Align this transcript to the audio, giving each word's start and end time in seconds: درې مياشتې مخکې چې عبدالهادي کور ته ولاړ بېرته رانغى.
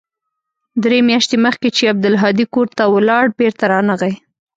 درې 0.83 0.97
مياشتې 1.09 1.37
مخکې 1.45 1.69
چې 1.77 1.83
عبدالهادي 1.93 2.45
کور 2.53 2.67
ته 2.77 2.83
ولاړ 2.95 3.25
بېرته 3.39 3.63
رانغى. 3.73 4.13